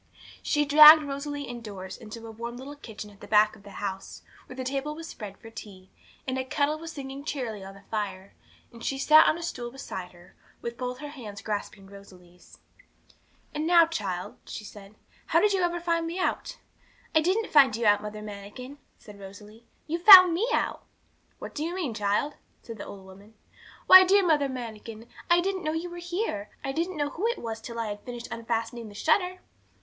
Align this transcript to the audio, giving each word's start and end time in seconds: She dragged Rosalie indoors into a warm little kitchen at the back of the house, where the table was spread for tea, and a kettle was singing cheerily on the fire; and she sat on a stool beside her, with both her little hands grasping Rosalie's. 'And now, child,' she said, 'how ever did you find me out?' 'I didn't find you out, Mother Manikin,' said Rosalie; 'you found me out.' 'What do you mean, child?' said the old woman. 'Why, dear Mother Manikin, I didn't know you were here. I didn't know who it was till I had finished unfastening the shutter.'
She 0.41 0.65
dragged 0.65 1.03
Rosalie 1.03 1.43
indoors 1.43 1.95
into 1.95 2.25
a 2.25 2.31
warm 2.31 2.57
little 2.57 2.75
kitchen 2.75 3.11
at 3.11 3.19
the 3.21 3.27
back 3.27 3.55
of 3.55 3.61
the 3.61 3.69
house, 3.77 4.23
where 4.47 4.55
the 4.55 4.63
table 4.63 4.95
was 4.95 5.07
spread 5.07 5.37
for 5.37 5.51
tea, 5.51 5.91
and 6.27 6.39
a 6.39 6.43
kettle 6.43 6.79
was 6.79 6.91
singing 6.91 7.23
cheerily 7.23 7.63
on 7.63 7.75
the 7.75 7.81
fire; 7.91 8.33
and 8.71 8.83
she 8.83 8.97
sat 8.97 9.27
on 9.27 9.37
a 9.37 9.43
stool 9.43 9.69
beside 9.69 10.11
her, 10.13 10.35
with 10.59 10.75
both 10.75 10.97
her 10.97 11.05
little 11.05 11.23
hands 11.23 11.43
grasping 11.43 11.85
Rosalie's. 11.85 12.57
'And 13.53 13.67
now, 13.67 13.85
child,' 13.85 14.37
she 14.45 14.63
said, 14.63 14.95
'how 15.27 15.37
ever 15.37 15.47
did 15.49 15.53
you 15.53 15.79
find 15.81 16.07
me 16.07 16.17
out?' 16.17 16.57
'I 17.13 17.21
didn't 17.21 17.51
find 17.51 17.75
you 17.75 17.85
out, 17.85 18.01
Mother 18.01 18.23
Manikin,' 18.23 18.79
said 18.97 19.19
Rosalie; 19.19 19.67
'you 19.85 19.99
found 19.99 20.33
me 20.33 20.47
out.' 20.51 20.83
'What 21.37 21.53
do 21.53 21.61
you 21.63 21.75
mean, 21.75 21.93
child?' 21.93 22.37
said 22.63 22.79
the 22.79 22.87
old 22.87 23.05
woman. 23.05 23.35
'Why, 23.85 24.03
dear 24.03 24.25
Mother 24.25 24.49
Manikin, 24.49 25.07
I 25.29 25.41
didn't 25.41 25.63
know 25.63 25.73
you 25.73 25.91
were 25.91 25.97
here. 25.97 26.49
I 26.63 26.71
didn't 26.71 26.97
know 26.97 27.09
who 27.11 27.27
it 27.27 27.37
was 27.37 27.61
till 27.61 27.77
I 27.79 27.85
had 27.89 28.01
finished 28.03 28.27
unfastening 28.31 28.87
the 28.89 28.95
shutter.' 28.95 29.41